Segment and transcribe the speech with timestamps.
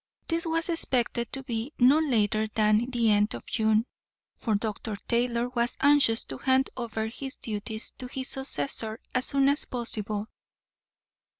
[0.27, 3.85] This was expected to be not later than the end of June,
[4.39, 4.95] for Dr.
[5.07, 10.25] Taylor was anxious to hand over his duties to his successor as soon as possible.